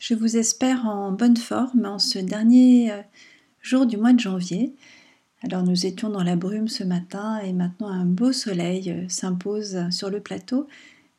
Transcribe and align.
je 0.00 0.14
vous 0.14 0.36
espère 0.36 0.86
en 0.86 1.12
bonne 1.12 1.36
forme 1.36 1.86
en 1.86 1.98
ce 1.98 2.18
dernier 2.18 2.92
euh, 2.92 3.00
jour 3.62 3.86
du 3.86 3.96
mois 3.96 4.12
de 4.12 4.20
janvier. 4.20 4.74
Alors 5.42 5.62
nous 5.62 5.86
étions 5.86 6.10
dans 6.10 6.22
la 6.22 6.36
brume 6.36 6.68
ce 6.68 6.84
matin 6.84 7.38
et 7.38 7.52
maintenant 7.52 7.88
un 7.88 8.04
beau 8.04 8.32
soleil 8.32 8.90
euh, 8.90 9.08
s'impose 9.08 9.78
sur 9.90 10.10
le 10.10 10.20
plateau 10.20 10.68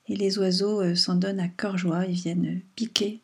et 0.08 0.16
les 0.16 0.38
oiseaux 0.38 0.82
euh, 0.82 0.96
s'en 0.96 1.16
donnent 1.16 1.40
à 1.40 1.48
cœur 1.48 1.78
joie, 1.78 2.06
ils 2.06 2.16
viennent 2.16 2.62
piquer 2.76 3.22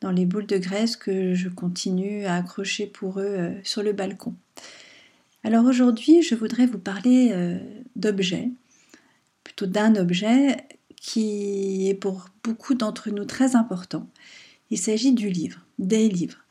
dans 0.00 0.10
les 0.10 0.26
boules 0.26 0.46
de 0.46 0.58
graisse 0.58 0.96
que 0.96 1.34
je 1.34 1.48
continue 1.48 2.24
à 2.26 2.36
accrocher 2.36 2.86
pour 2.86 3.20
eux 3.20 3.52
sur 3.62 3.84
le 3.84 3.92
balcon. 3.92 4.34
Alors 5.44 5.64
aujourd'hui, 5.64 6.22
je 6.22 6.34
voudrais 6.34 6.66
vous 6.66 6.78
parler 6.78 7.32
d'objets, 7.94 8.50
plutôt 9.44 9.66
d'un 9.66 9.94
objet 9.94 10.56
qui 10.96 11.88
est 11.88 11.94
pour 11.94 12.26
beaucoup 12.42 12.74
d'entre 12.74 13.10
nous 13.10 13.24
très 13.24 13.54
important 13.54 14.08
il 14.72 14.78
s'agit 14.78 15.12
du 15.12 15.28
livre, 15.28 15.58
des 15.78 16.08
livres. 16.08 16.46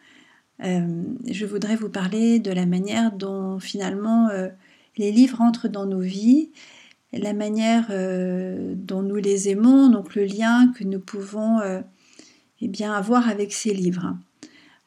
Euh, 0.64 1.04
je 1.28 1.44
voudrais 1.44 1.76
vous 1.76 1.90
parler 1.90 2.38
de 2.38 2.52
la 2.52 2.68
manière 2.68 3.12
dont 3.12 3.60
finalement 3.60 4.30
euh, 4.30 4.50
les 4.96 5.12
livres 5.12 5.41
entrent 5.41 5.68
dans 5.68 5.88
nos 5.88 6.02
vies, 6.02 6.52
la 7.13 7.34
manière 7.34 7.88
euh, 7.90 8.76
dont 8.78 9.02
nous 9.02 9.16
les 9.16 9.50
aimons, 9.50 9.90
donc 9.90 10.13
le 10.13 10.26
lien 10.26 10.72
que 10.78 10.84
nous 10.84 11.00
pouvons 11.00 11.62
eh 12.62 12.68
bien, 12.68 12.94
avoir 12.94 13.28
avec 13.28 13.54
ces 13.54 13.74
livres. 13.74 14.16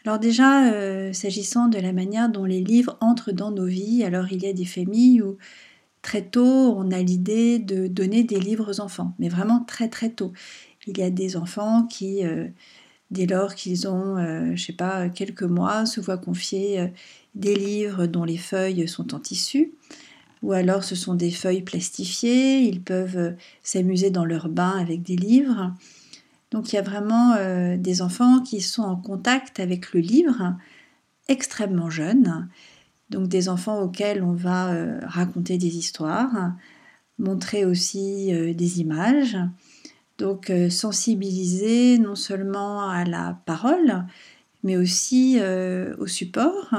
Alors 0.04 0.20
déjà, 0.20 1.12
s'agissant 1.12 1.66
de 1.66 1.78
la 1.78 1.92
manière 1.92 2.28
dont 2.28 2.44
les 2.44 2.62
livres 2.62 2.96
entrent 3.00 3.32
dans 3.32 3.50
nos 3.50 3.66
vies, 3.66 4.04
alors 4.04 4.30
il 4.30 4.44
y 4.44 4.46
a 4.46 4.52
des 4.52 4.64
familles 4.64 5.22
où 5.22 5.38
très 6.02 6.22
tôt 6.22 6.76
on 6.76 6.92
a 6.92 7.00
l'idée 7.00 7.58
de 7.58 7.88
donner 7.88 8.22
des 8.22 8.38
livres 8.38 8.70
aux 8.70 8.80
enfants, 8.80 9.14
mais 9.18 9.28
vraiment 9.28 9.64
très 9.64 9.88
très 9.88 10.10
tôt. 10.10 10.32
Il 10.86 10.98
y 10.98 11.02
a 11.02 11.10
des 11.10 11.36
enfants 11.36 11.84
qui 11.86 12.22
dès 13.10 13.26
lors 13.26 13.54
qu'ils 13.54 13.88
ont, 13.88 14.16
euh, 14.16 14.46
je 14.46 14.50
ne 14.50 14.56
sais 14.56 14.72
pas, 14.72 15.08
quelques 15.08 15.42
mois, 15.42 15.86
se 15.86 16.00
voient 16.00 16.18
confier 16.18 16.80
euh, 16.80 16.88
des 17.34 17.54
livres 17.54 18.06
dont 18.06 18.24
les 18.24 18.36
feuilles 18.36 18.88
sont 18.88 19.14
en 19.14 19.20
tissu, 19.20 19.72
ou 20.42 20.52
alors 20.52 20.84
ce 20.84 20.94
sont 20.94 21.14
des 21.14 21.30
feuilles 21.30 21.62
plastifiées, 21.62 22.60
ils 22.60 22.82
peuvent 22.82 23.16
euh, 23.16 23.32
s'amuser 23.62 24.10
dans 24.10 24.24
leur 24.24 24.48
bain 24.48 24.76
avec 24.78 25.02
des 25.02 25.16
livres. 25.16 25.72
Donc 26.50 26.72
il 26.72 26.76
y 26.76 26.78
a 26.78 26.82
vraiment 26.82 27.34
des 27.76 28.00
enfants 28.00 28.40
qui 28.40 28.60
sont 28.60 28.84
en 28.84 28.94
contact 28.94 29.58
avec 29.58 29.92
le 29.92 29.98
livre 29.98 30.54
extrêmement 31.26 31.90
jeunes, 31.90 32.48
donc 33.10 33.26
des 33.26 33.48
enfants 33.48 33.80
auxquels 33.80 34.22
on 34.22 34.34
va 34.34 34.72
raconter 35.02 35.58
des 35.58 35.76
histoires, 35.76 36.52
montrer 37.18 37.64
aussi 37.64 38.30
des 38.54 38.80
images, 38.80 39.36
donc 40.18 40.50
euh, 40.50 40.70
sensibiliser 40.70 41.98
non 41.98 42.14
seulement 42.14 42.88
à 42.88 43.04
la 43.04 43.40
parole, 43.46 44.04
mais 44.62 44.76
aussi 44.76 45.38
euh, 45.40 45.94
au 45.98 46.06
support. 46.06 46.74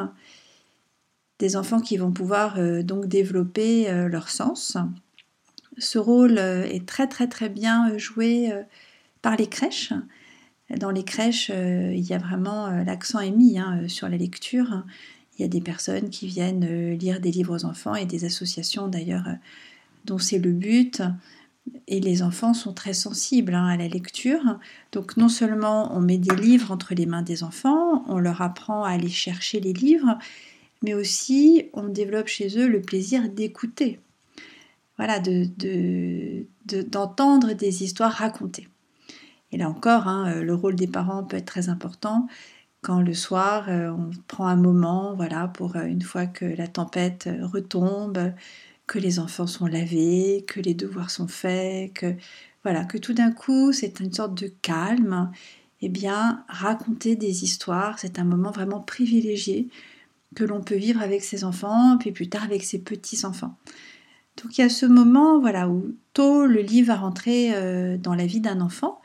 Des 1.40 1.58
enfants 1.58 1.82
qui 1.82 1.98
vont 1.98 2.12
pouvoir 2.12 2.58
euh, 2.60 2.82
donc 2.82 3.08
développer 3.08 3.92
leur 4.08 4.30
sens. 4.30 4.78
Ce 5.78 5.98
rôle 5.98 6.40
est 6.40 6.88
très 6.88 7.08
très 7.08 7.28
très 7.28 7.50
bien 7.50 7.98
joué 7.98 8.50
par 9.22 9.36
les 9.36 9.48
crèches. 9.48 9.92
Dans 10.80 10.92
les 10.92 11.04
crèches, 11.04 11.50
il 11.50 12.00
y 12.00 12.14
a 12.14 12.18
vraiment 12.18 12.70
l'accent 12.70 13.20
est 13.20 13.32
mis 13.32 13.60
hein, 13.60 13.86
sur 13.90 14.08
la 14.08 14.16
lecture. 14.16 14.86
Il 15.38 15.42
y 15.42 15.46
a 15.46 15.50
des 15.50 15.60
personnes 15.60 16.10
qui 16.10 16.28
viennent 16.28 16.94
lire 16.94 17.20
des 17.20 17.32
livres 17.32 17.58
aux 17.58 17.66
enfants 17.66 17.96
et 17.96 18.06
des 18.06 18.24
associations 18.24 18.88
d'ailleurs 18.88 19.28
dont 20.06 20.18
c'est 20.18 20.40
le 20.40 20.54
but 20.54 21.02
et 21.88 22.00
les 22.00 22.24
enfants 22.24 22.54
sont 22.54 22.74
très 22.74 22.94
sensibles 22.94 23.54
hein, 23.54 23.68
à 23.68 23.78
la 23.78 23.88
lecture. 23.88 24.60
Donc 24.92 25.18
non 25.18 25.30
seulement 25.30 25.96
on 25.96 26.02
met 26.02 26.18
des 26.18 26.36
livres 26.36 26.72
entre 26.72 26.96
les 26.96 27.06
mains 27.06 27.22
des 27.22 27.44
enfants, 27.44 28.04
on 28.08 28.18
leur 28.18 28.42
apprend 28.42 28.84
à 28.84 28.92
aller 28.92 29.10
chercher 29.10 29.60
les 29.60 29.74
livres, 29.74 30.18
mais 30.84 30.94
aussi 30.94 31.70
on 31.74 31.88
développe 31.88 32.28
chez 32.28 32.60
eux 32.60 32.68
le 32.68 32.82
plaisir 32.82 33.30
d'écouter. 33.30 34.00
Voilà, 34.98 35.20
d'entendre 35.20 37.50
de, 37.50 37.54
des 37.54 37.84
histoires 37.84 38.14
racontées. 38.14 38.70
Et 39.52 39.58
là 39.58 39.70
encore, 39.70 40.08
hein, 40.08 40.42
le 40.42 40.56
rôle 40.56 40.76
des 40.76 40.88
parents 40.88 41.24
peut 41.24 41.38
être 41.38 41.46
très 41.46 41.70
important 41.70 42.28
quand 42.86 43.02
le 43.02 43.16
soir 43.16 43.66
euh, 43.68 43.90
on 43.90 44.12
prend 44.28 44.46
un 44.46 44.56
moment, 44.56 45.16
voilà, 45.16 45.48
pour 45.48 45.76
euh, 45.76 45.86
une 45.86 46.04
fois 46.04 46.28
que 46.28 46.46
la 46.46 46.68
tempête 46.68 47.28
retombe, 47.42 48.32
que 48.88 49.00
les 49.00 49.20
enfants 49.20 49.48
sont 49.48 49.68
lavés, 49.68 50.46
que 50.48 50.60
les 50.60 50.74
devoirs 50.74 51.10
sont 51.10 51.28
faits, 51.28 51.94
que 51.94 52.16
voilà, 52.64 52.86
que 52.86 52.98
tout 52.98 53.14
d'un 53.14 53.32
coup 53.32 53.74
c'est 53.74 54.00
une 54.00 54.14
sorte 54.14 54.36
de 54.36 54.48
calme. 54.62 55.32
Eh 55.82 55.90
bien, 55.90 56.44
raconter 56.48 57.16
des 57.16 57.44
histoires, 57.44 58.00
c'est 58.00 58.18
un 58.18 58.24
moment 58.24 58.52
vraiment 58.52 58.80
privilégié 58.80 59.68
que 60.36 60.44
l'on 60.44 60.62
peut 60.62 60.76
vivre 60.76 61.02
avec 61.02 61.24
ses 61.24 61.44
enfants, 61.44 61.98
puis 62.00 62.12
plus 62.12 62.30
tard 62.30 62.44
avec 62.44 62.64
ses 62.64 62.80
petits-enfants. 62.80 63.56
Donc 64.42 64.58
il 64.58 64.62
y 64.62 64.64
a 64.64 64.70
ce 64.70 64.86
moment 64.86 65.40
voilà, 65.40 65.70
où 65.70 65.96
tôt 66.14 66.46
le 66.46 66.62
livre 66.62 66.88
va 66.88 66.96
rentrer 66.96 67.54
euh, 67.54 67.98
dans 67.98 68.16
la 68.16 68.26
vie 68.26 68.42
d'un 68.42 68.62
enfant, 68.62 69.02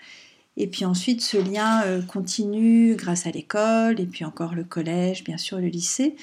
et 0.56 0.66
puis 0.66 0.84
ensuite 0.84 1.20
ce 1.20 1.36
lien 1.36 1.82
euh, 1.84 2.02
continue 2.02 2.96
grâce 2.96 3.26
à 3.26 3.30
l'école, 3.30 4.00
et 4.00 4.06
puis 4.06 4.24
encore 4.24 4.54
le 4.54 4.64
collège, 4.64 5.24
bien 5.24 5.38
sûr 5.38 5.58
le 5.58 5.68
lycée, 5.68 6.16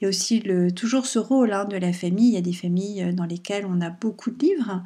il 0.00 0.04
y 0.04 0.06
a 0.06 0.08
aussi 0.08 0.40
le, 0.40 0.72
toujours 0.72 1.06
ce 1.06 1.18
rôle 1.18 1.52
hein, 1.52 1.64
de 1.64 1.76
la 1.76 1.92
famille. 1.92 2.28
Il 2.28 2.34
y 2.34 2.38
a 2.38 2.42
des 2.42 2.52
familles 2.52 3.02
euh, 3.02 3.12
dans 3.12 3.24
lesquelles 3.24 3.66
on 3.66 3.80
a 3.80 3.90
beaucoup 3.90 4.30
de 4.30 4.38
livres, 4.38 4.82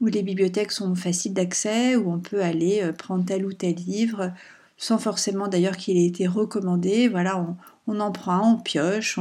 où 0.00 0.06
les 0.06 0.22
bibliothèques 0.22 0.72
sont 0.72 0.94
faciles 0.94 1.32
d'accès, 1.32 1.96
où 1.96 2.12
on 2.12 2.18
peut 2.18 2.42
aller 2.42 2.80
euh, 2.82 2.92
prendre 2.92 3.24
tel 3.24 3.46
ou 3.46 3.52
tel 3.52 3.74
livre, 3.74 4.32
sans 4.76 4.98
forcément 4.98 5.48
d'ailleurs 5.48 5.76
qu'il 5.76 5.96
ait 5.96 6.06
été 6.06 6.26
recommandé. 6.26 7.08
Voilà, 7.08 7.56
on, 7.86 8.00
en 8.00 8.10
prend 8.10 8.54
on 8.54 8.58
pioche, 8.58 9.18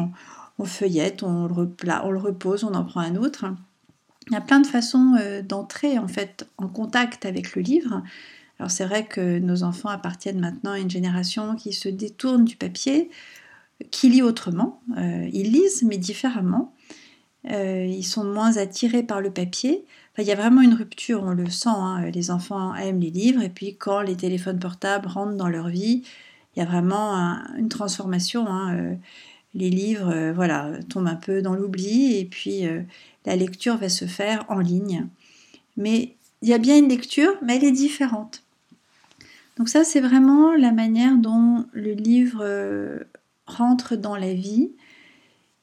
on, 0.58 0.66
feuillette, 0.66 1.24
on 1.24 1.48
le, 1.48 1.76
on 2.04 2.12
le, 2.12 2.20
repose, 2.20 2.64
on 2.64 2.74
en 2.74 2.84
prend 2.84 3.02
un 3.02 3.16
autre. 3.16 3.46
Il 4.28 4.34
y 4.34 4.38
a 4.38 4.42
plein 4.42 4.60
de 4.60 4.68
façons 4.68 5.16
euh, 5.20 5.42
d'entrer 5.42 6.00
en 6.00 6.08
fait 6.08 6.48
en 6.58 6.68
contact 6.68 7.26
avec 7.26 7.56
le 7.56 7.62
livre. 7.62 8.02
Alors 8.60 8.70
c'est 8.70 8.86
vrai 8.86 9.06
que 9.06 9.40
nos 9.40 9.64
enfants 9.64 9.90
appartiennent 9.90 10.40
maintenant 10.40 10.72
à 10.72 10.80
une 10.80 10.90
génération 10.90 11.56
qui 11.56 11.74
se 11.74 11.90
détourne 11.90 12.46
du 12.46 12.56
papier, 12.56 13.10
qui 13.90 14.10
lisent 14.10 14.24
autrement. 14.24 14.82
Euh, 14.98 15.30
ils 15.34 15.52
lisent, 15.52 15.84
mais 15.84 15.98
différemment. 15.98 16.74
Euh, 17.50 17.86
ils 17.90 18.04
sont 18.04 18.24
moins 18.24 18.58
attirés 18.58 19.04
par 19.04 19.22
le 19.22 19.32
papier. 19.32 19.84
il 20.18 20.26
y 20.26 20.32
a 20.32 20.36
vraiment 20.36 20.62
une 20.62 20.76
rupture, 20.76 21.24
on 21.24 21.32
le 21.32 21.50
sent. 21.50 21.70
Hein. 21.70 22.10
Les 22.12 22.30
enfants 22.30 22.76
aiment 22.76 23.00
les 23.00 23.10
livres, 23.10 23.42
et 23.42 23.50
puis 23.50 23.76
quand 23.76 24.02
les 24.02 24.16
téléphones 24.16 24.60
portables 24.60 25.08
rentrent 25.08 25.36
dans 25.36 25.48
leur 25.48 25.70
vie, 25.70 26.04
il 26.56 26.60
y 26.60 26.62
a 26.62 26.66
vraiment 26.66 27.16
une 27.58 27.70
transformation. 27.70 28.48
Hein. 28.48 28.76
Euh, 28.76 28.96
les 29.54 29.70
livres, 29.70 30.32
voilà, 30.34 30.72
tombent 30.88 31.08
un 31.08 31.16
peu 31.16 31.42
dans 31.42 31.56
l'oubli, 31.56 32.18
et 32.18 32.24
puis 32.24 32.64
la 33.26 33.36
lecture 33.36 33.76
va 33.76 33.90
se 33.90 34.06
faire 34.06 34.46
en 34.48 34.60
ligne. 34.60 35.08
Mais 35.76 36.16
il 36.42 36.48
y 36.48 36.54
a 36.54 36.58
bien 36.58 36.78
une 36.78 36.88
lecture, 36.88 37.34
mais 37.42 37.58
elle 37.58 37.66
est 37.66 37.72
différente. 37.72 38.44
Donc 39.58 39.68
ça, 39.68 39.84
c'est 39.84 40.00
vraiment 40.00 40.56
la 40.56 40.72
manière 40.72 41.18
dont 41.18 41.66
le 41.74 41.92
livre 41.92 42.46
rentre 43.52 43.96
dans 43.96 44.16
la 44.16 44.34
vie. 44.34 44.72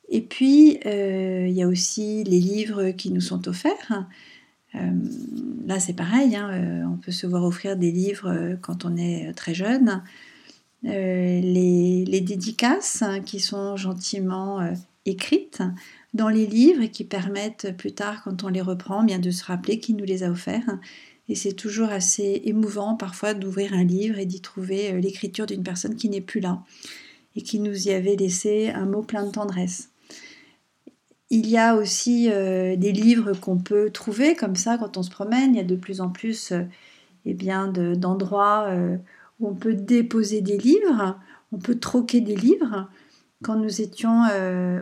Et 0.09 0.23
puis, 0.23 0.79
euh, 0.87 1.47
il 1.49 1.55
y 1.55 1.63
a 1.63 1.69
aussi 1.69 2.25
les 2.25 2.41
livres 2.41 2.91
qui 2.91 3.11
nous 3.11 3.21
sont 3.21 3.47
offerts. 3.49 4.07
Euh, 4.75 4.91
là, 5.67 5.81
c'est 5.81 5.93
pareil, 5.93 6.35
hein, 6.35 6.51
euh, 6.53 6.85
on 6.85 6.97
peut 6.97 7.13
se 7.13 7.27
voir 7.27 7.45
offrir 7.45 7.77
des 7.77 7.91
livres 7.91 8.57
quand 8.63 8.85
on 8.85 8.97
est 8.97 9.33
très 9.35 9.55
jeune. 9.55 10.03
Les, 10.85 12.05
les, 12.07 12.21
dédicaces 12.21 13.03
hein, 13.03 13.21
qui 13.21 13.41
sont 13.41 13.77
gentiment 13.77 14.61
écrites 15.07 15.61
dans 16.15 16.29
les 16.29 16.47
livres 16.47 16.83
et 16.83 16.91
qui 16.91 17.03
permettent 17.03 17.77
plus 17.77 17.93
tard, 17.93 18.23
quand 18.23 18.45
on 18.45 18.49
les 18.49 18.61
reprend, 18.61 19.03
bien 19.03 19.19
de 19.19 19.33
se 19.33 19.45
rappeler 19.45 19.81
qui 19.81 19.93
nous 19.95 20.05
les 20.05 20.23
a 20.23 20.31
offerts. 20.31 20.79
Et 21.29 21.35
c'est 21.35 21.53
toujours 21.53 21.89
assez 21.89 22.43
émouvant 22.45 22.95
parfois 22.95 23.35
d'ouvrir 23.35 23.75
un 23.75 23.83
livre 23.83 24.19
et 24.19 24.25
d'y 24.25 24.41
trouver 24.41 24.99
l'écriture 25.01 25.47
d'une 25.47 25.65
personne 25.65 25.97
qui 25.97 26.09
n'est 26.09 26.21
plus 26.21 26.41
là 26.41 26.63
et 27.39 27.43
qui 27.43 27.61
nous 27.61 27.87
y 27.87 27.93
avait 27.93 28.17
laissé 28.17 28.71
un 28.71 28.85
mot 28.85 29.03
plein 29.03 29.25
de 29.25 29.31
tendresse. 29.31 29.91
Il 31.31 31.47
y 31.49 31.57
a 31.57 31.77
aussi 31.77 32.29
euh, 32.33 32.75
des 32.75 32.91
livres 32.91 33.33
qu'on 33.33 33.59
peut 33.59 33.91
trouver 33.91 34.35
comme 34.35 34.57
ça 34.57 34.77
quand 34.77 34.97
on 34.97 35.05
se 35.05 35.11
promène. 35.11 35.55
Il 35.55 35.57
y 35.57 35.61
a 35.61 35.65
de 35.65 35.77
plus 35.77 36.01
en 36.01 36.09
plus 36.09 36.51
euh, 36.51 36.63
eh 37.27 37.35
bien, 37.35 37.69
d'endroits 37.69 38.67
euh, 38.71 38.97
où 39.39 39.49
on 39.49 39.55
peut 39.55 39.75
déposer 39.75 40.41
des 40.41 40.59
livres. 40.59 41.17
On 41.53 41.59
peut 41.59 41.79
troquer 41.79 42.21
des 42.21 42.35
livres. 42.35 42.89
Quand 43.45 43.55
nous 43.55 43.81
étions 43.81 44.25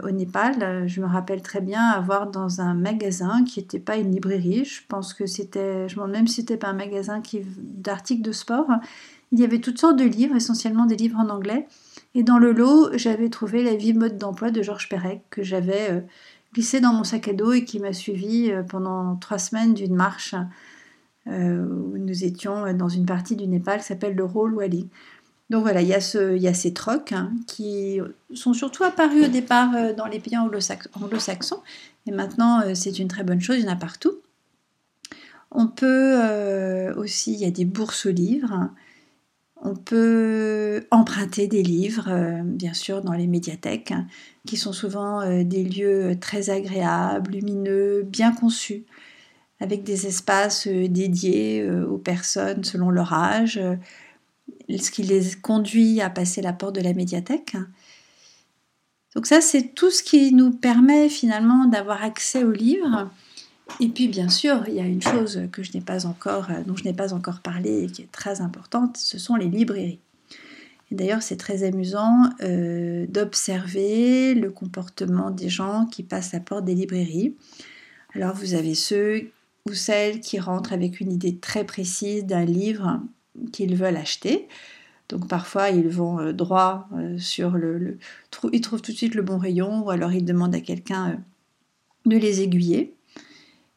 au 0.02 0.10
Népal, 0.10 0.88
je 0.88 1.02
me 1.02 1.06
rappelle 1.06 1.42
très 1.42 1.60
bien 1.60 1.90
avoir 1.90 2.30
dans 2.30 2.62
un 2.62 2.72
magasin 2.72 3.44
qui 3.44 3.60
n'était 3.60 3.78
pas 3.78 3.98
une 3.98 4.10
librairie, 4.12 4.64
je 4.64 4.80
pense 4.88 5.12
que 5.12 5.26
c'était, 5.26 5.86
je 5.90 5.96
me 5.96 6.00
demande 6.00 6.12
même 6.12 6.26
si 6.26 6.36
c'était 6.36 6.56
pas 6.56 6.68
un 6.68 6.72
magasin 6.72 7.20
d'articles 7.58 8.22
de 8.22 8.32
sport, 8.32 8.66
il 9.30 9.40
y 9.40 9.44
avait 9.44 9.58
toutes 9.58 9.78
sortes 9.78 9.98
de 9.98 10.04
livres, 10.04 10.36
essentiellement 10.36 10.86
des 10.86 10.96
livres 10.96 11.18
en 11.18 11.28
anglais. 11.28 11.68
Et 12.16 12.24
dans 12.24 12.38
le 12.38 12.50
lot, 12.50 12.90
j'avais 12.96 13.28
trouvé 13.28 13.62
La 13.62 13.76
vie 13.76 13.94
mode 13.94 14.18
d'emploi 14.18 14.50
de 14.50 14.62
Georges 14.62 14.88
Perec, 14.88 15.22
que 15.30 15.44
j'avais 15.44 15.90
euh, 15.90 16.00
glissé 16.52 16.80
dans 16.80 16.92
mon 16.92 17.04
sac 17.04 17.28
à 17.28 17.32
dos 17.32 17.52
et 17.52 17.64
qui 17.64 17.78
m'a 17.78 17.92
suivi 17.92 18.50
euh, 18.50 18.64
pendant 18.64 19.14
trois 19.16 19.38
semaines 19.38 19.74
d'une 19.74 19.94
marche 19.94 20.34
où 21.28 21.98
nous 21.98 22.22
étions 22.22 22.72
dans 22.74 22.88
une 22.88 23.04
partie 23.04 23.34
du 23.34 23.48
Népal 23.48 23.80
qui 23.80 23.86
s'appelle 23.86 24.14
le 24.14 24.24
Rôle 24.24 24.54
Wali. 24.54 24.88
Donc 25.48 25.62
voilà, 25.62 25.80
il 25.80 25.88
y 25.88 25.94
a, 25.94 26.00
ces 26.00 26.74
trocs 26.74 27.12
hein, 27.12 27.32
qui 27.46 28.00
sont 28.34 28.52
surtout 28.52 28.82
apparus 28.82 29.26
au 29.26 29.28
départ 29.28 29.74
euh, 29.76 29.92
dans 29.92 30.06
les 30.06 30.18
pays 30.18 30.36
anglo-saxons, 30.36 31.62
et 32.06 32.10
maintenant 32.10 32.62
euh, 32.62 32.74
c'est 32.74 32.98
une 32.98 33.06
très 33.06 33.22
bonne 33.22 33.40
chose, 33.40 33.58
il 33.58 33.64
y 33.64 33.68
en 33.68 33.72
a 33.72 33.76
partout. 33.76 34.14
On 35.52 35.68
peut 35.68 36.18
euh, 36.20 36.94
aussi, 36.96 37.34
il 37.34 37.40
y 37.40 37.44
a 37.44 37.50
des 37.52 37.64
bourses 37.64 38.06
aux 38.06 38.10
livres, 38.10 38.70
on 39.62 39.74
peut 39.74 40.86
emprunter 40.90 41.46
des 41.46 41.62
livres, 41.62 42.42
bien 42.44 42.74
sûr, 42.74 43.02
dans 43.02 43.14
les 43.14 43.26
médiathèques, 43.26 43.90
hein, 43.90 44.06
qui 44.46 44.56
sont 44.56 44.72
souvent 44.72 45.26
des 45.42 45.64
lieux 45.64 46.18
très 46.20 46.50
agréables, 46.50 47.32
lumineux, 47.32 48.02
bien 48.02 48.32
conçus, 48.32 48.84
avec 49.60 49.82
des 49.82 50.06
espaces 50.06 50.68
dédiés 50.68 51.68
aux 51.70 51.98
personnes 51.98 52.64
selon 52.64 52.90
leur 52.90 53.12
âge 53.12 53.60
ce 54.68 54.90
qui 54.90 55.02
les 55.02 55.34
conduit 55.42 56.00
à 56.00 56.10
passer 56.10 56.42
la 56.42 56.52
porte 56.52 56.74
de 56.74 56.80
la 56.80 56.92
médiathèque. 56.92 57.56
Donc 59.14 59.26
ça, 59.26 59.40
c'est 59.40 59.74
tout 59.74 59.90
ce 59.90 60.02
qui 60.02 60.34
nous 60.34 60.50
permet 60.50 61.08
finalement 61.08 61.66
d'avoir 61.66 62.02
accès 62.02 62.44
aux 62.44 62.52
livres. 62.52 63.10
Et 63.80 63.88
puis 63.88 64.08
bien 64.08 64.28
sûr, 64.28 64.64
il 64.68 64.74
y 64.74 64.80
a 64.80 64.86
une 64.86 65.02
chose 65.02 65.42
que 65.52 65.62
je 65.62 65.72
n'ai 65.72 65.80
pas 65.80 66.06
encore, 66.06 66.48
dont 66.66 66.76
je 66.76 66.84
n'ai 66.84 66.94
pas 66.94 67.12
encore 67.12 67.40
parlé 67.40 67.84
et 67.84 67.86
qui 67.86 68.02
est 68.02 68.12
très 68.12 68.40
importante, 68.40 68.96
ce 68.96 69.18
sont 69.18 69.36
les 69.36 69.48
librairies. 69.48 70.00
D'ailleurs, 70.92 71.22
c'est 71.22 71.36
très 71.36 71.64
amusant 71.64 72.30
euh, 72.42 73.06
d'observer 73.08 74.34
le 74.34 74.50
comportement 74.50 75.32
des 75.32 75.48
gens 75.48 75.86
qui 75.86 76.04
passent 76.04 76.32
la 76.32 76.40
porte 76.40 76.64
des 76.64 76.76
librairies. 76.76 77.34
Alors 78.14 78.34
vous 78.34 78.54
avez 78.54 78.74
ceux 78.74 79.30
ou 79.68 79.74
celles 79.74 80.20
qui 80.20 80.38
rentrent 80.38 80.72
avec 80.72 81.00
une 81.00 81.12
idée 81.12 81.36
très 81.36 81.64
précise 81.64 82.24
d'un 82.24 82.44
livre 82.44 83.00
qu'ils 83.52 83.76
veulent 83.76 83.96
acheter. 83.96 84.48
Donc 85.08 85.28
parfois 85.28 85.70
ils 85.70 85.88
vont 85.88 86.18
euh, 86.20 86.32
droit 86.32 86.88
euh, 86.94 87.18
sur 87.18 87.50
le, 87.50 87.98
Ils 88.52 88.60
trouvent 88.60 88.82
tout 88.82 88.92
de 88.92 88.96
suite 88.96 89.14
le 89.14 89.22
bon 89.22 89.38
rayon 89.38 89.84
ou 89.84 89.90
alors 89.90 90.12
ils 90.12 90.24
demandent 90.24 90.54
à 90.54 90.60
quelqu'un 90.60 91.10
euh, 91.10 91.16
de 92.06 92.16
les 92.16 92.40
aiguiller. 92.42 92.95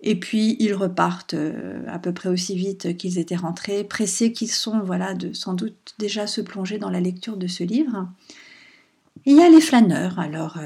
Et 0.01 0.17
puis 0.17 0.55
ils 0.59 0.73
repartent 0.73 1.35
à 1.87 1.99
peu 1.99 2.13
près 2.13 2.29
aussi 2.29 2.55
vite 2.55 2.95
qu'ils 2.97 3.19
étaient 3.19 3.35
rentrés, 3.35 3.83
pressés 3.83 4.31
qu'ils 4.31 4.51
sont, 4.51 4.79
voilà, 4.79 5.13
de 5.13 5.33
sans 5.33 5.53
doute 5.53 5.95
déjà 5.99 6.25
se 6.25 6.41
plonger 6.41 6.77
dans 6.77 6.89
la 6.89 7.01
lecture 7.01 7.35
de 7.35 7.47
ce 7.47 7.63
livre. 7.63 8.07
il 9.25 9.35
y 9.35 9.41
a 9.41 9.49
les 9.49 9.59
flâneurs, 9.59 10.17
alors 10.19 10.57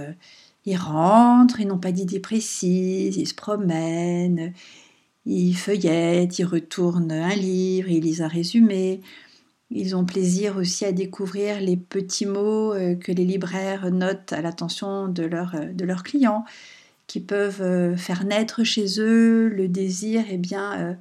ils 0.66 0.78
rentrent, 0.78 1.60
ils 1.60 1.68
n'ont 1.68 1.80
pas 1.80 1.92
d'idée 1.92 2.20
précise, 2.20 3.18
ils 3.18 3.28
se 3.28 3.34
promènent, 3.34 4.54
ils 5.26 5.56
feuillettent, 5.56 6.40
ils 6.40 6.46
retournent 6.46 7.12
un 7.12 7.36
livre, 7.36 7.90
ils 7.90 8.02
lisent 8.02 8.22
un 8.22 8.28
résumé. 8.28 9.02
Ils 9.72 9.96
ont 9.96 10.06
plaisir 10.06 10.58
aussi 10.58 10.86
à 10.86 10.92
découvrir 10.92 11.60
les 11.60 11.78
petits 11.78 12.28
mots 12.28 12.74
euh, 12.74 12.96
que 12.96 13.12
les 13.12 13.26
libraires 13.26 13.90
notent 13.92 14.32
à 14.32 14.42
l'attention 14.42 15.08
de, 15.08 15.24
euh, 15.24 15.74
de 15.74 15.86
leurs 15.86 16.04
clients, 16.04 16.46
qui 17.14 17.20
peuvent 17.20 17.62
euh, 17.62 17.96
faire 17.96 18.24
naître 18.24 18.64
chez 18.64 19.00
eux 19.00 19.48
le 19.48 19.68
désir 19.68 20.24
eh 20.32 20.38
bien, 20.38 20.98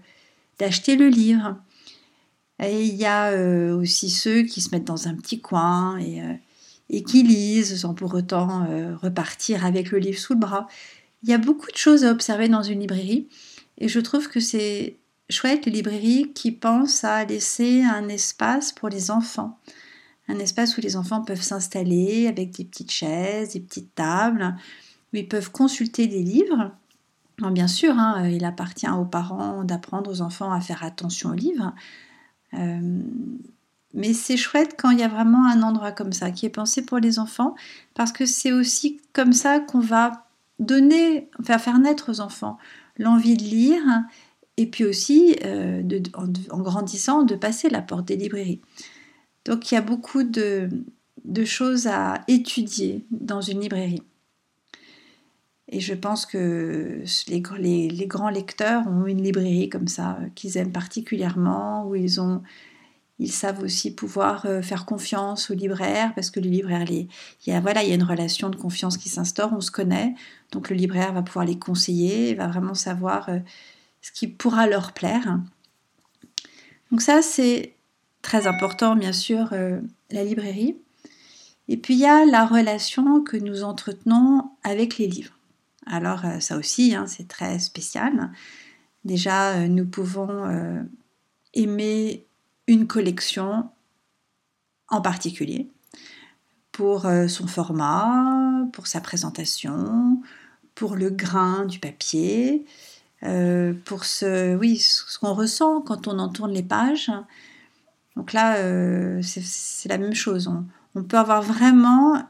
d'acheter 0.58 0.96
le 0.96 1.08
livre. 1.08 1.56
Et 2.62 2.84
il 2.84 2.94
y 2.96 3.06
a 3.06 3.34
aussi 3.74 4.10
ceux 4.10 4.42
qui 4.42 4.60
se 4.60 4.68
mettent 4.72 4.84
dans 4.84 5.08
un 5.08 5.14
petit 5.14 5.40
coin 5.40 5.98
et, 5.98 6.20
et 6.90 7.02
qui 7.02 7.22
lisent 7.22 7.80
sans 7.80 7.94
pour 7.94 8.14
autant 8.14 8.66
repartir 9.00 9.64
avec 9.64 9.90
le 9.90 9.98
livre 9.98 10.18
sous 10.18 10.34
le 10.34 10.40
bras. 10.40 10.68
Il 11.22 11.30
y 11.30 11.32
a 11.32 11.38
beaucoup 11.38 11.70
de 11.70 11.78
choses 11.78 12.04
à 12.04 12.10
observer 12.10 12.48
dans 12.48 12.62
une 12.62 12.80
librairie. 12.80 13.28
Et 13.78 13.88
je 13.88 13.98
trouve 13.98 14.28
que 14.28 14.38
c'est 14.38 14.98
chouette 15.30 15.64
les 15.64 15.72
librairies 15.72 16.32
qui 16.34 16.52
pensent 16.52 17.04
à 17.04 17.24
laisser 17.24 17.82
un 17.82 18.08
espace 18.08 18.70
pour 18.70 18.90
les 18.90 19.10
enfants. 19.10 19.58
Un 20.28 20.38
espace 20.38 20.76
où 20.76 20.82
les 20.82 20.96
enfants 20.96 21.22
peuvent 21.22 21.42
s'installer 21.42 22.26
avec 22.28 22.50
des 22.52 22.64
petites 22.64 22.92
chaises, 22.92 23.54
des 23.54 23.60
petites 23.60 23.94
tables, 23.94 24.54
ils 25.20 25.28
peuvent 25.28 25.50
consulter 25.50 26.06
des 26.06 26.22
livres. 26.22 26.72
bien 27.38 27.68
sûr, 27.68 27.98
hein, 27.98 28.28
il 28.28 28.44
appartient 28.44 28.88
aux 28.88 29.04
parents 29.04 29.64
d'apprendre 29.64 30.10
aux 30.10 30.20
enfants 30.20 30.52
à 30.52 30.60
faire 30.60 30.82
attention 30.84 31.30
aux 31.30 31.34
livres. 31.34 31.74
Euh, 32.54 33.00
mais 33.94 34.14
c'est 34.14 34.36
chouette 34.36 34.74
quand 34.78 34.90
il 34.90 35.00
y 35.00 35.02
a 35.02 35.08
vraiment 35.08 35.46
un 35.46 35.62
endroit 35.62 35.92
comme 35.92 36.12
ça 36.12 36.30
qui 36.30 36.46
est 36.46 36.50
pensé 36.50 36.82
pour 36.82 36.98
les 36.98 37.18
enfants, 37.18 37.54
parce 37.94 38.12
que 38.12 38.24
c'est 38.26 38.52
aussi 38.52 39.00
comme 39.12 39.32
ça 39.32 39.60
qu'on 39.60 39.80
va 39.80 40.26
donner, 40.58 41.28
faire, 41.44 41.60
faire 41.60 41.78
naître 41.78 42.10
aux 42.10 42.20
enfants 42.20 42.58
l'envie 42.98 43.36
de 43.36 43.42
lire 43.42 43.82
et 44.56 44.66
puis 44.66 44.84
aussi, 44.84 45.36
euh, 45.44 45.82
en, 46.14 46.58
grandissant, 46.60 47.22
de 47.22 47.34
passer 47.34 47.70
la 47.70 47.82
porte 47.82 48.06
des 48.06 48.16
librairies. 48.16 48.60
Donc 49.44 49.70
il 49.70 49.74
y 49.74 49.78
a 49.78 49.82
beaucoup 49.82 50.22
de, 50.22 50.68
choses 51.44 51.86
à 51.86 52.20
étudier 52.28 53.04
dans 53.10 53.40
une 53.40 53.60
librairie. 53.60 54.02
Et 55.74 55.80
je 55.80 55.94
pense 55.94 56.26
que 56.26 57.02
les, 57.28 57.88
les, 57.88 58.06
grands 58.06 58.28
lecteurs 58.28 58.86
ont 58.86 59.06
une 59.06 59.22
librairie 59.22 59.70
comme 59.70 59.88
ça 59.88 60.18
euh, 60.20 60.28
qu'ils 60.34 60.58
aiment 60.58 60.70
particulièrement, 60.70 61.88
où 61.88 61.96
ils 61.96 62.20
ont 62.20 62.42
ils 63.18 63.32
savent 63.32 63.62
aussi 63.62 63.94
pouvoir 63.94 64.44
euh, 64.46 64.62
faire 64.62 64.84
confiance 64.84 65.50
aux 65.50 65.54
libraires 65.54 66.12
parce 66.14 66.30
que 66.30 66.40
le 66.40 66.50
libraire, 66.50 66.90
il 66.90 67.08
y 67.46 67.52
a, 67.52 67.60
voilà, 67.60 67.82
il 67.82 67.88
y 67.88 67.92
a 67.92 67.94
une 67.94 68.02
relation 68.02 68.50
de 68.50 68.56
confiance 68.56 68.98
qui 68.98 69.08
s'instaure, 69.08 69.52
on 69.54 69.60
se 69.60 69.70
connaît, 69.70 70.14
donc 70.50 70.68
le 70.68 70.76
libraire 70.76 71.12
va 71.14 71.22
pouvoir 71.22 71.46
les 71.46 71.58
conseiller, 71.58 72.34
va 72.34 72.48
vraiment 72.48 72.74
savoir 72.74 73.28
euh, 73.30 73.38
ce 74.02 74.12
qui 74.12 74.26
pourra 74.26 74.66
leur 74.66 74.92
plaire. 74.92 75.38
Donc 76.90 77.00
ça, 77.00 77.22
c'est 77.22 77.76
très 78.20 78.46
important, 78.46 78.94
bien 78.94 79.12
sûr, 79.12 79.54
la 80.10 80.24
librairie. 80.24 80.76
Et 81.68 81.76
puis 81.76 81.94
il 81.94 82.00
y 82.00 82.06
a 82.06 82.26
la 82.26 82.44
relation 82.44 83.22
que 83.22 83.36
nous 83.36 83.64
entretenons 83.64 84.50
avec 84.64 84.98
les 84.98 85.06
livres. 85.06 85.32
Alors 85.86 86.24
ça 86.40 86.56
aussi, 86.56 86.94
hein, 86.94 87.06
c'est 87.06 87.28
très 87.28 87.58
spécial. 87.58 88.30
Déjà, 89.04 89.66
nous 89.68 89.84
pouvons 89.84 90.86
aimer 91.54 92.24
une 92.66 92.86
collection 92.86 93.68
en 94.88 95.00
particulier 95.00 95.68
pour 96.72 97.06
euh, 97.06 97.28
son 97.28 97.46
format, 97.46 98.66
pour 98.72 98.86
sa 98.86 99.00
présentation, 99.00 100.22
pour 100.74 100.96
le 100.96 101.10
grain 101.10 101.66
du 101.66 101.78
papier, 101.78 102.64
euh, 103.24 103.74
pour 103.84 104.04
ce, 104.04 104.56
oui, 104.56 104.78
ce 104.78 105.18
qu'on 105.18 105.34
ressent 105.34 105.82
quand 105.82 106.08
on 106.08 106.18
entourne 106.18 106.52
les 106.52 106.62
pages. 106.62 107.12
Donc 108.16 108.32
là, 108.32 108.56
euh, 108.56 109.20
c'est 109.22 109.88
la 109.88 109.98
même 109.98 110.14
chose. 110.14 110.50
On, 110.94 111.02
peut 111.02 111.18
avoir 111.18 111.42
vraiment 111.42 112.22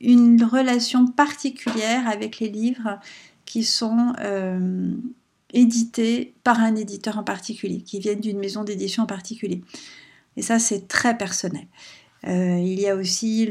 une 0.00 0.42
relation 0.44 1.06
particulière 1.06 2.08
avec 2.08 2.40
les 2.40 2.48
livres 2.48 2.98
qui 3.44 3.62
sont 3.64 4.14
édités 5.54 6.34
par 6.42 6.60
un 6.60 6.76
éditeur 6.76 7.18
en 7.18 7.24
particulier, 7.24 7.80
qui 7.80 8.00
viennent 8.00 8.20
d'une 8.20 8.38
maison 8.38 8.64
d'édition 8.64 9.04
en 9.04 9.06
particulier. 9.06 9.62
Et 10.36 10.42
ça, 10.42 10.58
c'est 10.58 10.88
très 10.88 11.16
personnel. 11.16 11.66
Euh, 12.26 12.58
il 12.58 12.80
y 12.80 12.88
a 12.88 12.96
aussi 12.96 13.50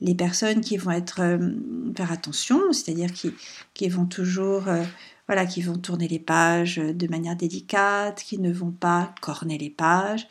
les 0.00 0.14
personnes 0.14 0.60
qui 0.60 0.76
vont 0.76 0.90
être 0.90 1.20
euh, 1.20 1.52
faire 1.96 2.12
attention, 2.12 2.60
c'est-à-dire 2.72 3.12
qui, 3.12 3.32
qui, 3.74 3.88
vont 3.88 4.06
toujours, 4.06 4.68
euh, 4.68 4.82
voilà, 5.28 5.46
qui 5.46 5.62
vont 5.62 5.78
tourner 5.78 6.08
les 6.08 6.18
pages 6.18 6.76
de 6.76 7.06
manière 7.08 7.36
délicate, 7.36 8.22
qui 8.22 8.38
ne 8.38 8.52
vont 8.52 8.72
pas 8.72 9.14
corner 9.20 9.58
les 9.58 9.70
pages, 9.70 10.26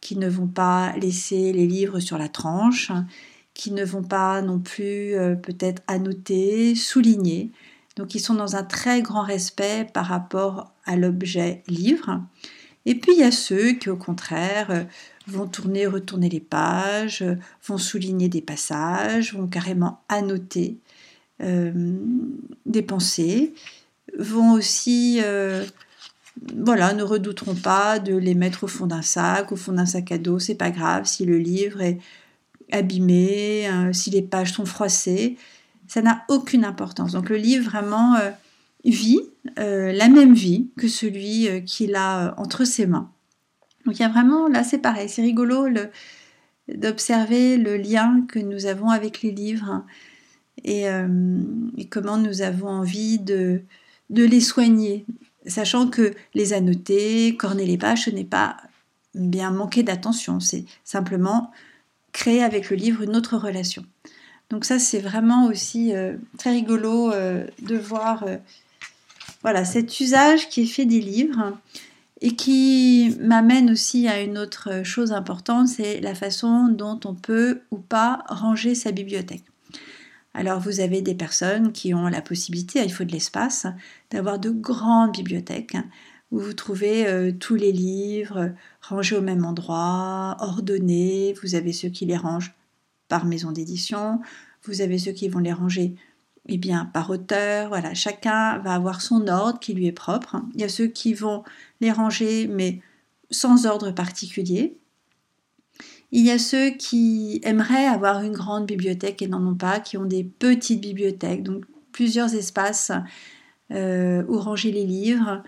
qui 0.00 0.16
ne 0.16 0.28
vont 0.28 0.46
pas 0.46 0.92
laisser 0.96 1.52
les 1.52 1.66
livres 1.66 2.00
sur 2.00 2.18
la 2.18 2.28
tranche, 2.28 2.90
qui 3.60 3.72
ne 3.72 3.84
vont 3.84 4.02
pas 4.02 4.40
non 4.40 4.58
plus 4.58 5.14
peut-être 5.42 5.82
annoter, 5.86 6.74
souligner. 6.74 7.50
Donc 7.96 8.14
ils 8.14 8.20
sont 8.20 8.32
dans 8.32 8.56
un 8.56 8.62
très 8.62 9.02
grand 9.02 9.22
respect 9.22 9.86
par 9.92 10.06
rapport 10.06 10.72
à 10.86 10.96
l'objet 10.96 11.62
livre. 11.68 12.22
Et 12.86 12.94
puis 12.94 13.12
il 13.12 13.18
y 13.18 13.24
a 13.24 13.30
ceux 13.30 13.72
qui 13.72 13.90
au 13.90 13.96
contraire 13.96 14.70
euh, 14.70 14.84
vont 15.26 15.46
tourner, 15.46 15.86
retourner 15.86 16.28
les 16.28 16.40
pages, 16.40 17.22
euh, 17.22 17.34
vont 17.66 17.76
souligner 17.76 18.28
des 18.28 18.40
passages, 18.40 19.34
vont 19.34 19.46
carrément 19.46 20.00
annoter 20.08 20.78
euh, 21.42 21.72
des 22.64 22.82
pensées, 22.82 23.52
vont 24.18 24.52
aussi 24.52 25.20
voilà, 26.56 26.94
ne 26.94 27.02
redouteront 27.02 27.54
pas 27.54 27.98
de 27.98 28.16
les 28.16 28.34
mettre 28.34 28.64
au 28.64 28.66
fond 28.66 28.86
d'un 28.86 29.02
sac, 29.02 29.52
au 29.52 29.56
fond 29.56 29.72
d'un 29.72 29.84
sac 29.84 30.10
à 30.10 30.16
dos, 30.16 30.38
c'est 30.38 30.54
pas 30.54 30.70
grave 30.70 31.04
si 31.04 31.26
le 31.26 31.36
livre 31.36 31.82
est 31.82 31.98
abîmé, 32.72 33.68
euh, 33.68 33.92
si 33.92 34.10
les 34.10 34.22
pages 34.22 34.52
sont 34.52 34.66
froissées, 34.66 35.36
ça 35.86 36.02
n'a 36.02 36.24
aucune 36.28 36.64
importance. 36.64 37.12
Donc 37.12 37.28
le 37.28 37.36
livre 37.36 37.64
vraiment 37.64 38.16
euh, 38.16 38.30
vit 38.84 39.20
euh, 39.58 39.92
la 39.92 40.08
même 40.08 40.34
vie 40.34 40.68
que 40.76 40.88
celui 40.88 41.64
qu'il 41.64 41.94
a 41.94 42.34
entre 42.38 42.64
ses 42.64 42.86
mains. 42.86 43.10
Donc 43.86 43.98
il 43.98 44.02
y 44.02 44.04
a 44.04 44.08
vraiment, 44.08 44.48
là 44.48 44.62
c'est 44.62 44.78
pareil, 44.78 45.08
c'est 45.08 45.22
rigolo 45.22 45.68
d'observer 46.68 47.56
le 47.56 47.76
lien 47.76 48.24
que 48.28 48.38
nous 48.38 48.66
avons 48.66 48.90
avec 48.90 49.22
les 49.22 49.32
livres 49.32 49.84
et, 50.62 50.84
comment 51.90 52.18
nous 52.18 52.42
avons 52.42 52.68
envie 52.68 53.18
de, 53.18 53.62
de 54.10 54.24
les 54.24 54.42
soigner, 54.42 55.06
sachant 55.46 55.88
que 55.88 56.12
les 56.34 56.52
annoter, 56.52 57.36
corner 57.36 57.64
les 57.64 57.78
pages, 57.78 58.04
ce 58.04 58.10
n'est 58.10 58.24
pas 58.24 58.58
bien 59.14 59.50
manquer 59.50 59.82
d'attention, 59.82 60.38
c'est 60.40 60.64
simplement 60.84 61.50
créer 62.12 62.42
avec 62.42 62.70
le 62.70 62.76
livre 62.76 63.02
une 63.02 63.16
autre 63.16 63.36
relation. 63.36 63.84
Donc 64.50 64.64
ça, 64.64 64.78
c'est 64.78 64.98
vraiment 64.98 65.46
aussi 65.46 65.94
euh, 65.94 66.16
très 66.36 66.50
rigolo 66.50 67.12
euh, 67.12 67.46
de 67.62 67.76
voir 67.76 68.24
euh, 68.24 68.36
voilà, 69.42 69.64
cet 69.64 70.00
usage 70.00 70.48
qui 70.48 70.62
est 70.62 70.66
fait 70.66 70.86
des 70.86 71.00
livres 71.00 71.56
et 72.20 72.34
qui 72.34 73.16
m'amène 73.20 73.70
aussi 73.70 74.08
à 74.08 74.20
une 74.20 74.36
autre 74.36 74.82
chose 74.84 75.12
importante, 75.12 75.68
c'est 75.68 76.00
la 76.00 76.14
façon 76.14 76.68
dont 76.68 77.00
on 77.04 77.14
peut 77.14 77.60
ou 77.70 77.78
pas 77.78 78.24
ranger 78.28 78.74
sa 78.74 78.90
bibliothèque. 78.90 79.44
Alors 80.34 80.60
vous 80.60 80.80
avez 80.80 81.00
des 81.00 81.14
personnes 81.14 81.72
qui 81.72 81.94
ont 81.94 82.08
la 82.08 82.20
possibilité, 82.20 82.82
il 82.84 82.92
faut 82.92 83.04
de 83.04 83.12
l'espace, 83.12 83.66
d'avoir 84.10 84.38
de 84.38 84.50
grandes 84.50 85.12
bibliothèques 85.12 85.76
vous 86.30 86.52
trouvez 86.52 87.06
euh, 87.06 87.32
tous 87.32 87.56
les 87.56 87.72
livres 87.72 88.52
rangés 88.80 89.16
au 89.16 89.20
même 89.20 89.44
endroit, 89.44 90.36
ordonnés. 90.40 91.34
Vous 91.42 91.54
avez 91.54 91.72
ceux 91.72 91.88
qui 91.88 92.06
les 92.06 92.16
rangent 92.16 92.54
par 93.08 93.24
maison 93.26 93.50
d'édition, 93.50 94.20
vous 94.62 94.82
avez 94.82 94.98
ceux 94.98 95.10
qui 95.10 95.28
vont 95.28 95.40
les 95.40 95.52
ranger 95.52 95.96
eh 96.48 96.58
bien, 96.58 96.86
par 96.86 97.10
auteur. 97.10 97.68
Voilà, 97.68 97.92
chacun 97.94 98.58
va 98.58 98.74
avoir 98.74 99.02
son 99.02 99.26
ordre 99.26 99.58
qui 99.58 99.74
lui 99.74 99.86
est 99.86 99.92
propre. 99.92 100.36
Il 100.54 100.60
y 100.60 100.64
a 100.64 100.68
ceux 100.68 100.86
qui 100.86 101.12
vont 101.14 101.42
les 101.80 101.90
ranger 101.90 102.46
mais 102.46 102.80
sans 103.30 103.66
ordre 103.66 103.90
particulier. 103.90 104.76
Il 106.12 106.24
y 106.24 106.30
a 106.30 106.38
ceux 106.38 106.70
qui 106.70 107.40
aimeraient 107.44 107.86
avoir 107.86 108.22
une 108.22 108.32
grande 108.32 108.66
bibliothèque 108.66 109.22
et 109.22 109.28
n'en 109.28 109.46
ont 109.46 109.54
pas, 109.54 109.78
qui 109.78 109.96
ont 109.96 110.04
des 110.04 110.24
petites 110.24 110.80
bibliothèques, 110.80 111.44
donc 111.44 111.64
plusieurs 111.92 112.34
espaces 112.34 112.90
euh, 113.70 114.24
où 114.28 114.38
ranger 114.38 114.72
les 114.72 114.84
livres 114.84 115.42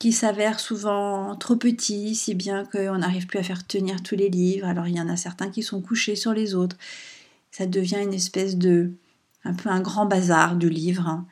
qui 0.00 0.12
s'avèrent 0.12 0.58
souvent 0.58 1.36
trop 1.36 1.56
petits, 1.56 2.14
si 2.14 2.34
bien 2.34 2.64
qu'on 2.64 2.98
n'arrive 2.98 3.26
plus 3.26 3.38
à 3.38 3.42
faire 3.42 3.66
tenir 3.66 4.02
tous 4.02 4.16
les 4.16 4.30
livres. 4.30 4.66
Alors 4.66 4.88
il 4.88 4.96
y 4.96 5.00
en 5.00 5.10
a 5.10 5.16
certains 5.16 5.50
qui 5.50 5.62
sont 5.62 5.82
couchés 5.82 6.16
sur 6.16 6.32
les 6.32 6.54
autres. 6.54 6.76
Ça 7.50 7.66
devient 7.66 7.98
une 8.02 8.14
espèce 8.14 8.56
de, 8.56 8.92
un 9.44 9.52
peu 9.52 9.68
un 9.68 9.80
grand 9.80 10.06
bazar 10.06 10.56
de 10.56 10.68
livres, 10.68 11.06
hein, 11.06 11.26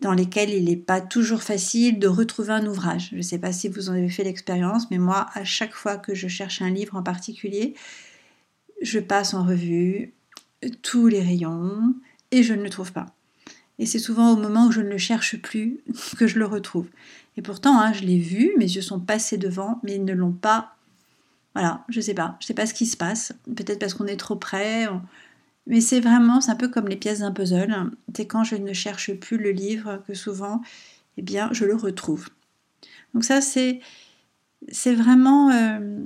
dans 0.00 0.14
lesquels 0.14 0.48
il 0.48 0.64
n'est 0.64 0.76
pas 0.76 1.02
toujours 1.02 1.42
facile 1.42 1.98
de 1.98 2.08
retrouver 2.08 2.54
un 2.54 2.66
ouvrage. 2.66 3.10
Je 3.10 3.18
ne 3.18 3.22
sais 3.22 3.38
pas 3.38 3.52
si 3.52 3.68
vous 3.68 3.90
en 3.90 3.92
avez 3.92 4.08
fait 4.08 4.24
l'expérience, 4.24 4.90
mais 4.90 4.98
moi, 4.98 5.28
à 5.34 5.44
chaque 5.44 5.74
fois 5.74 5.98
que 5.98 6.14
je 6.14 6.28
cherche 6.28 6.62
un 6.62 6.70
livre 6.70 6.96
en 6.96 7.02
particulier, 7.02 7.74
je 8.80 8.98
passe 8.98 9.34
en 9.34 9.44
revue 9.44 10.14
tous 10.80 11.06
les 11.06 11.20
rayons 11.20 11.94
et 12.30 12.42
je 12.42 12.54
ne 12.54 12.62
le 12.62 12.70
trouve 12.70 12.92
pas. 12.92 13.14
Et 13.78 13.84
c'est 13.84 13.98
souvent 13.98 14.32
au 14.32 14.36
moment 14.36 14.68
où 14.68 14.72
je 14.72 14.80
ne 14.80 14.88
le 14.88 14.98
cherche 14.98 15.36
plus 15.36 15.80
que 16.16 16.26
je 16.26 16.38
le 16.38 16.46
retrouve. 16.46 16.86
Et 17.36 17.42
pourtant, 17.42 17.80
hein, 17.80 17.92
je 17.92 18.02
l'ai 18.02 18.18
vu, 18.18 18.52
mes 18.58 18.66
yeux 18.66 18.82
sont 18.82 19.00
passés 19.00 19.38
devant, 19.38 19.80
mais 19.82 19.96
ils 19.96 20.04
ne 20.04 20.12
l'ont 20.12 20.32
pas. 20.32 20.76
Voilà, 21.54 21.84
je 21.88 22.00
sais 22.00 22.14
pas. 22.14 22.36
Je 22.40 22.46
sais 22.46 22.54
pas 22.54 22.66
ce 22.66 22.74
qui 22.74 22.86
se 22.86 22.96
passe. 22.96 23.32
Peut-être 23.56 23.78
parce 23.78 23.94
qu'on 23.94 24.06
est 24.06 24.16
trop 24.16 24.36
près. 24.36 24.88
Mais 25.66 25.80
c'est 25.80 26.00
vraiment, 26.00 26.40
c'est 26.40 26.50
un 26.50 26.56
peu 26.56 26.68
comme 26.68 26.88
les 26.88 26.96
pièces 26.96 27.20
d'un 27.20 27.32
puzzle. 27.32 27.90
C'est 28.14 28.26
quand 28.26 28.44
je 28.44 28.56
ne 28.56 28.72
cherche 28.72 29.12
plus 29.14 29.38
le 29.38 29.50
livre 29.50 30.02
que 30.06 30.14
souvent, 30.14 30.60
eh 31.16 31.22
bien, 31.22 31.48
je 31.52 31.64
le 31.64 31.74
retrouve. 31.74 32.28
Donc 33.14 33.24
ça, 33.24 33.40
c'est, 33.40 33.80
vraiment, 34.86 35.50
euh, 35.50 36.02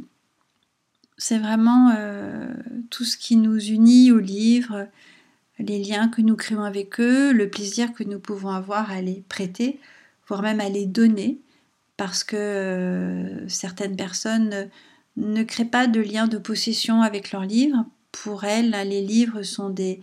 c'est 1.16 1.38
vraiment 1.38 1.90
euh, 1.96 2.48
tout 2.90 3.04
ce 3.04 3.16
qui 3.16 3.36
nous 3.36 3.58
unit 3.58 4.10
au 4.12 4.18
livre, 4.18 4.88
les 5.58 5.82
liens 5.82 6.08
que 6.08 6.20
nous 6.20 6.36
créons 6.36 6.64
avec 6.64 7.00
eux, 7.00 7.32
le 7.32 7.48
plaisir 7.48 7.92
que 7.94 8.04
nous 8.04 8.18
pouvons 8.18 8.50
avoir 8.50 8.90
à 8.90 9.00
les 9.00 9.24
prêter 9.28 9.80
voire 10.26 10.42
même 10.42 10.60
à 10.60 10.68
les 10.68 10.86
donner, 10.86 11.40
parce 11.96 12.24
que 12.24 12.36
euh, 12.36 13.48
certaines 13.48 13.96
personnes 13.96 14.68
ne 15.16 15.42
créent 15.42 15.64
pas 15.64 15.86
de 15.86 16.00
lien 16.00 16.26
de 16.26 16.38
possession 16.38 17.02
avec 17.02 17.32
leurs 17.32 17.46
livres. 17.46 17.84
Pour 18.12 18.44
elles, 18.44 18.70
les 18.88 19.02
livres 19.02 19.42
sont 19.42 19.70
des, 19.70 20.00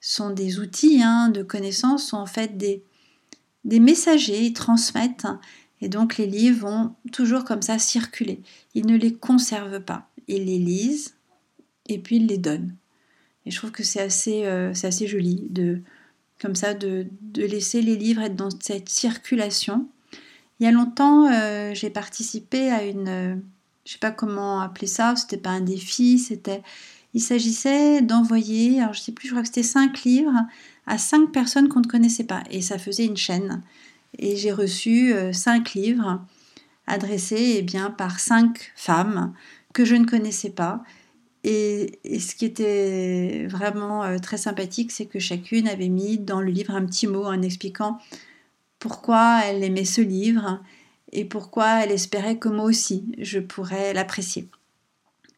sont 0.00 0.30
des 0.30 0.58
outils 0.58 1.02
hein, 1.02 1.28
de 1.28 1.42
connaissance, 1.42 2.08
sont 2.08 2.16
en 2.16 2.26
fait 2.26 2.56
des, 2.56 2.82
des 3.64 3.80
messagers, 3.80 4.44
ils 4.44 4.52
transmettent, 4.52 5.26
et 5.80 5.88
donc 5.88 6.16
les 6.16 6.26
livres 6.26 6.68
vont 6.68 6.94
toujours 7.12 7.44
comme 7.44 7.62
ça 7.62 7.78
circuler. 7.78 8.42
Ils 8.74 8.86
ne 8.86 8.96
les 8.96 9.14
conservent 9.14 9.80
pas, 9.80 10.08
ils 10.28 10.44
les 10.44 10.58
lisent 10.58 11.14
et 11.88 11.98
puis 11.98 12.16
ils 12.16 12.26
les 12.26 12.38
donnent. 12.38 12.74
Et 13.46 13.50
je 13.50 13.56
trouve 13.56 13.70
que 13.70 13.82
c'est 13.82 14.00
assez, 14.00 14.44
euh, 14.44 14.72
assez 14.82 15.06
joli 15.06 15.46
de, 15.48 15.80
comme 16.40 16.54
ça, 16.54 16.74
de, 16.74 17.06
laisser 17.36 17.82
les 17.82 17.96
livres 17.96 18.22
être 18.22 18.36
dans 18.36 18.48
cette 18.60 18.88
circulation. 18.88 19.86
Il 20.58 20.64
y 20.64 20.66
a 20.66 20.72
longtemps, 20.72 21.30
euh, 21.30 21.72
j'ai 21.74 21.90
participé 21.90 22.70
à 22.70 22.84
une, 22.84 23.08
euh, 23.08 23.36
je 23.84 23.92
sais 23.92 23.98
pas 23.98 24.10
comment 24.10 24.60
appeler 24.60 24.86
ça, 24.86 25.14
c'était 25.16 25.36
pas 25.36 25.50
un 25.50 25.60
défi, 25.60 26.18
c'était, 26.18 26.62
il 27.14 27.20
s'agissait 27.20 28.02
d'envoyer, 28.02 28.80
alors 28.80 28.94
je 28.94 29.00
sais 29.00 29.12
plus, 29.12 29.28
je 29.28 29.32
crois 29.32 29.42
que 29.42 29.48
c'était 29.48 29.62
cinq 29.62 30.02
livres 30.04 30.46
à 30.86 30.98
cinq 30.98 31.32
personnes 31.32 31.68
qu'on 31.68 31.80
ne 31.80 31.86
connaissait 31.86 32.24
pas, 32.24 32.42
et 32.50 32.62
ça 32.62 32.78
faisait 32.78 33.06
une 33.06 33.16
chaîne. 33.16 33.62
Et 34.18 34.36
j'ai 34.36 34.52
reçu 34.52 35.12
euh, 35.12 35.32
cinq 35.32 35.74
livres 35.74 36.20
adressés 36.86 37.56
eh 37.58 37.62
bien, 37.62 37.90
par 37.90 38.18
cinq 38.18 38.72
femmes 38.76 39.32
que 39.72 39.84
je 39.84 39.94
ne 39.94 40.04
connaissais 40.04 40.50
pas 40.50 40.82
et, 41.42 41.98
ce 42.18 42.34
qui 42.34 42.44
était 42.44 43.46
vraiment 43.48 44.04
euh, 44.04 44.18
très 44.18 44.36
sympathique, 44.36 44.92
c'est 44.92 45.06
que 45.06 45.18
chacune 45.18 45.68
avait 45.68 45.88
mis 45.88 46.18
dans 46.18 46.40
le 46.40 46.50
livre 46.50 46.74
un 46.74 46.84
petit 46.84 47.06
mot 47.06 47.24
en 47.24 47.40
expliquant 47.40 47.98
pourquoi 48.78 49.40
elle 49.44 49.64
aimait 49.64 49.84
ce 49.84 50.00
livre 50.00 50.62
et 51.12 51.24
pourquoi 51.24 51.84
elle 51.84 51.92
espérait 51.92 52.38
que 52.38 52.48
moi 52.48 52.64
aussi 52.64 53.04
je 53.18 53.38
pourrais 53.38 53.94
l'apprécier. 53.94 54.48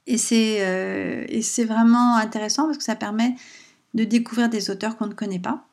Et 0.09 0.19
c'est 0.19 0.59
euh, 0.61 1.25
vraiment 1.65 2.17
intéressant 2.17 2.67
parce 2.67 2.79
que 2.79 2.85
ça 2.85 2.97
permet 2.97 3.37
de 3.95 4.03
découvrir 4.05 4.49
des 4.49 4.71
auteurs 4.71 4.97
qu'on 4.97 5.07
ne 5.07 5.15
connaît 5.15 5.39
pas, 5.39 5.65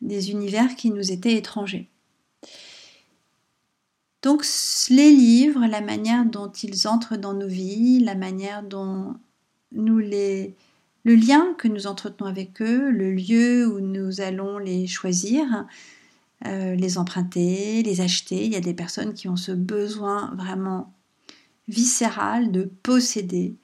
des 0.00 0.30
univers 0.30 0.74
qui 0.76 0.90
nous 0.90 1.12
étaient 1.12 1.34
étrangers. 1.34 1.90
Donc 4.22 4.46
les 4.88 5.10
livres, 5.10 5.66
la 5.66 5.82
manière 5.82 6.24
dont 6.24 6.50
ils 6.50 6.88
entrent 6.88 7.16
dans 7.16 7.34
nos 7.34 7.46
vies, 7.46 8.00
la 8.00 8.14
manière 8.14 8.62
dont 8.62 9.14
le 9.72 11.14
lien 11.14 11.54
que 11.58 11.68
nous 11.68 11.86
entretenons 11.86 12.28
avec 12.28 12.60
eux, 12.62 12.90
le 12.90 13.12
lieu 13.12 13.66
où 13.66 13.80
nous 13.80 14.20
allons 14.20 14.58
les 14.58 14.86
choisir, 14.86 15.66
euh, 16.46 16.74
les 16.74 16.98
emprunter, 16.98 17.82
les 17.82 18.00
acheter. 18.00 18.44
Il 18.44 18.52
y 18.52 18.56
a 18.56 18.60
des 18.60 18.74
personnes 18.74 19.14
qui 19.14 19.28
ont 19.28 19.36
ce 19.36 19.52
besoin 19.52 20.34
vraiment 20.36 20.92
viscéral 21.68 22.52
de 22.52 22.70
posséder 22.82 23.56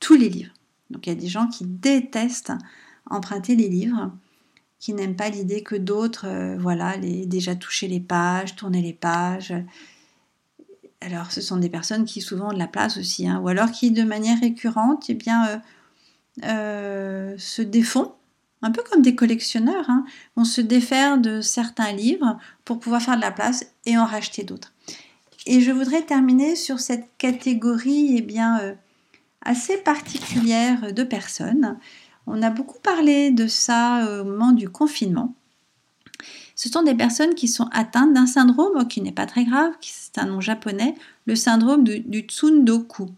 tous 0.00 0.14
les 0.14 0.28
livres. 0.28 0.52
Donc 0.90 1.06
il 1.06 1.10
y 1.10 1.16
a 1.16 1.20
des 1.20 1.28
gens 1.28 1.48
qui 1.48 1.64
détestent 1.64 2.52
emprunter 3.10 3.56
les 3.56 3.68
livres, 3.68 4.12
qui 4.78 4.92
n'aiment 4.92 5.16
pas 5.16 5.30
l'idée 5.30 5.62
que 5.62 5.76
d'autres, 5.76 6.26
euh, 6.26 6.56
voilà, 6.58 6.96
les, 6.96 7.26
déjà 7.26 7.56
toucher 7.56 7.88
les 7.88 8.00
pages, 8.00 8.54
tourner 8.54 8.82
les 8.82 8.92
pages, 8.92 9.54
alors, 11.04 11.32
ce 11.32 11.40
sont 11.40 11.58
des 11.58 11.68
personnes 11.68 12.04
qui 12.06 12.20
souvent 12.20 12.48
ont 12.48 12.52
de 12.52 12.58
la 12.58 12.66
place 12.66 12.96
aussi, 12.96 13.28
hein, 13.28 13.40
ou 13.42 13.48
alors 13.48 13.70
qui, 13.70 13.90
de 13.90 14.02
manière 14.02 14.40
récurrente, 14.40 15.04
eh 15.08 15.14
bien, 15.14 15.46
euh, 15.46 15.58
euh, 16.44 17.34
se 17.36 17.62
défont, 17.62 18.12
un 18.62 18.70
peu 18.70 18.82
comme 18.90 19.02
des 19.02 19.14
collectionneurs, 19.14 19.90
hein, 19.90 20.04
vont 20.36 20.44
se 20.44 20.62
défaire 20.62 21.18
de 21.18 21.42
certains 21.42 21.92
livres 21.92 22.38
pour 22.64 22.80
pouvoir 22.80 23.02
faire 23.02 23.16
de 23.16 23.20
la 23.20 23.30
place 23.30 23.66
et 23.84 23.98
en 23.98 24.06
racheter 24.06 24.44
d'autres. 24.44 24.72
Et 25.46 25.60
je 25.60 25.72
voudrais 25.72 26.02
terminer 26.02 26.56
sur 26.56 26.80
cette 26.80 27.06
catégorie 27.18 28.16
eh 28.16 28.22
bien, 28.22 28.58
euh, 28.60 28.74
assez 29.42 29.76
particulière 29.76 30.94
de 30.94 31.02
personnes. 31.02 31.78
On 32.26 32.40
a 32.40 32.48
beaucoup 32.48 32.78
parlé 32.80 33.30
de 33.30 33.46
ça 33.46 34.20
au 34.20 34.24
moment 34.24 34.52
du 34.52 34.70
confinement. 34.70 35.34
Ce 36.56 36.68
sont 36.68 36.82
des 36.82 36.94
personnes 36.94 37.34
qui 37.34 37.48
sont 37.48 37.68
atteintes 37.72 38.14
d'un 38.14 38.26
syndrome 38.26 38.86
qui 38.86 39.00
n'est 39.00 39.12
pas 39.12 39.26
très 39.26 39.44
grave, 39.44 39.72
c'est 39.80 40.18
un 40.18 40.26
nom 40.26 40.40
japonais, 40.40 40.94
le 41.26 41.34
syndrome 41.34 41.84
du, 41.84 42.20
Tsundoku. 42.20 43.08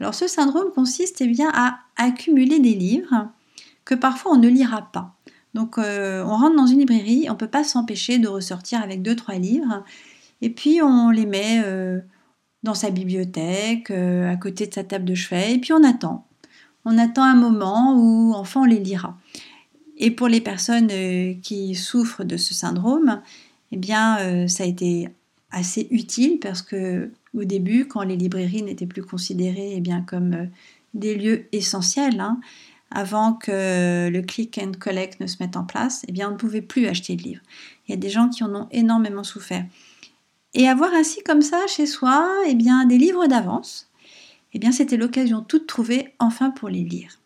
Alors 0.00 0.14
ce 0.14 0.26
syndrome 0.26 0.70
consiste 0.74 1.20
eh 1.20 1.26
bien, 1.26 1.50
à 1.52 1.80
accumuler 1.96 2.60
des 2.60 2.74
livres 2.74 3.28
que 3.84 3.94
parfois 3.94 4.32
on 4.32 4.36
ne 4.36 4.48
lira 4.48 4.90
pas. 4.92 5.14
Donc 5.54 5.76
euh, 5.78 6.24
on 6.24 6.36
rentre 6.36 6.56
dans 6.56 6.66
une 6.66 6.78
librairie, 6.78 7.26
on 7.28 7.32
ne 7.32 7.38
peut 7.38 7.48
pas 7.48 7.64
s'empêcher 7.64 8.18
de 8.18 8.28
ressortir 8.28 8.82
avec 8.82 9.02
deux 9.02 9.16
trois 9.16 9.34
livres 9.36 9.84
Et 10.40 10.50
puis 10.50 10.80
on 10.82 11.10
les 11.10 11.26
met 11.26 11.60
euh, 11.64 12.00
dans 12.62 12.74
sa 12.74 12.90
bibliothèque, 12.90 13.90
à 13.90 14.36
côté 14.36 14.66
de 14.66 14.74
sa 14.74 14.84
table 14.84 15.04
de 15.04 15.14
chevet, 15.14 15.54
et 15.54 15.58
puis 15.58 15.72
on 15.72 15.82
attend. 15.84 16.26
On 16.84 16.96
attend 16.96 17.24
un 17.24 17.34
moment 17.34 17.94
où 17.96 18.32
enfin 18.34 18.62
on 18.62 18.64
les 18.64 18.78
lira. 18.78 19.18
Et 19.98 20.10
pour 20.10 20.28
les 20.28 20.40
personnes 20.40 20.88
qui 21.42 21.74
souffrent 21.74 22.24
de 22.24 22.36
ce 22.36 22.54
syndrome, 22.54 23.20
eh 23.72 23.76
bien, 23.76 24.46
ça 24.48 24.62
a 24.62 24.66
été 24.66 25.08
assez 25.50 25.88
utile 25.90 26.38
parce 26.40 26.62
que 26.62 27.10
au 27.34 27.44
début, 27.44 27.86
quand 27.86 28.02
les 28.02 28.16
librairies 28.16 28.62
n'étaient 28.62 28.86
plus 28.86 29.02
considérées 29.02 29.74
eh 29.76 29.82
comme 30.06 30.34
euh, 30.34 30.46
des 30.94 31.14
lieux 31.14 31.46
essentiels, 31.52 32.20
hein, 32.20 32.40
avant 32.90 33.34
que 33.34 34.08
le 34.08 34.22
click 34.22 34.58
and 34.58 34.72
collect 34.80 35.20
ne 35.20 35.26
se 35.26 35.36
mette 35.40 35.56
en 35.56 35.64
place, 35.64 36.04
eh 36.08 36.12
bien, 36.12 36.28
on 36.28 36.32
ne 36.32 36.36
pouvait 36.36 36.62
plus 36.62 36.86
acheter 36.86 37.16
de 37.16 37.22
livres. 37.22 37.42
Il 37.86 37.90
y 37.90 37.94
a 37.94 37.98
des 37.98 38.08
gens 38.08 38.30
qui 38.30 38.42
en 38.44 38.54
ont 38.54 38.68
énormément 38.70 39.24
souffert. 39.24 39.64
Et 40.54 40.68
avoir 40.68 40.94
ainsi 40.94 41.22
comme 41.22 41.42
ça 41.42 41.66
chez 41.66 41.86
soi 41.86 42.26
eh 42.46 42.54
bien, 42.54 42.86
des 42.86 42.96
livres 42.96 43.26
d'avance, 43.26 43.90
eh 44.54 44.72
c'était 44.72 44.96
l'occasion 44.96 45.42
toute 45.42 45.66
trouvée 45.66 46.14
enfin 46.18 46.50
pour 46.50 46.70
les 46.70 46.82
lire. 46.82 47.18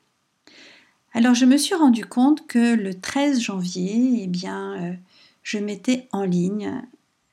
Alors 1.15 1.35
je 1.35 1.45
me 1.45 1.59
suis 1.59 1.75
rendu 1.75 2.07
compte 2.07 2.47
que 2.47 2.75
le 2.75 2.95
13 2.95 3.39
janvier, 3.39 4.23
eh 4.23 4.49
euh, 4.49 4.93
je 5.43 5.59
mettais 5.59 6.09
en 6.11 6.25
ligne 6.25 6.83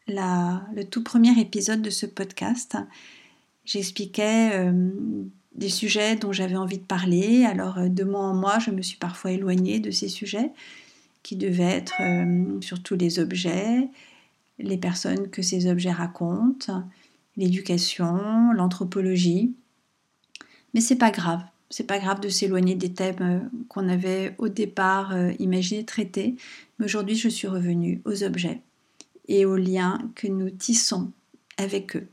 le 0.08 0.84
tout 0.84 1.04
premier 1.04 1.40
épisode 1.40 1.82
de 1.82 1.90
ce 1.90 2.06
podcast. 2.06 2.78
J'expliquais 3.64 4.50
euh, 4.54 4.92
des 5.56 5.70
sujets 5.70 6.18
dont 6.18 6.34
j'avais 6.34 6.58
envie 6.58 6.80
de 6.80 6.84
parler. 6.84 7.46
Alors 7.46 7.78
euh, 7.78 7.88
de 7.88 8.04
mois 8.04 8.26
en 8.26 8.34
mois, 8.34 8.60
je 8.60 8.72
me 8.72 8.82
suis 8.82 8.98
parfois 8.98 9.32
éloignée 9.32 9.80
de 9.80 9.92
ces 9.92 10.10
sujets 10.10 10.52
qui 11.24 11.36
devaient 11.36 11.64
être 11.64 12.02
surtout 12.62 12.96
les 12.96 13.20
objets, 13.20 13.90
les 14.58 14.78
personnes 14.78 15.30
que 15.30 15.42
ces 15.42 15.70
objets 15.70 15.92
racontent, 15.92 16.88
l'éducation, 17.36 18.54
l'anthropologie. 18.54 19.54
Mais 20.74 20.80
c'est 20.80 20.96
pas 20.96 21.12
grave. 21.12 21.42
C'est 21.70 21.86
pas 21.86 22.00
grave 22.00 22.20
de 22.20 22.30
s'éloigner 22.30 22.76
des 22.76 22.94
thèmes 22.94 23.50
qu'on 23.68 23.90
avait 23.90 24.36
au 24.38 24.50
départ 24.50 25.14
imaginé 25.40 25.86
traiter. 25.86 26.36
Mais 26.78 26.86
aujourd'hui, 26.86 27.16
je 27.16 27.30
suis 27.30 27.48
revenue 27.48 28.02
aux 28.06 28.24
objets 28.24 28.62
et 29.28 29.46
aux 29.46 29.58
liens 29.58 30.00
que 30.16 30.28
nous 30.28 30.50
tissons 30.50 31.12
avec 31.58 31.96
eux. 31.96 32.08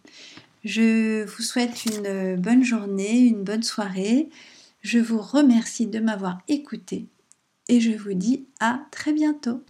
Je 0.64 1.24
vous 1.24 1.42
souhaite 1.42 1.86
une 1.86 2.36
bonne 2.36 2.64
journée, 2.64 3.20
une 3.20 3.44
bonne 3.44 3.62
soirée. 3.62 4.28
Je 4.82 4.98
vous 4.98 5.20
remercie 5.20 5.86
de 5.86 6.00
m'avoir 6.00 6.42
écouté 6.48 7.06
et 7.68 7.80
je 7.80 7.92
vous 7.92 8.14
dis 8.14 8.46
à 8.60 8.80
très 8.90 9.12
bientôt. 9.12 9.62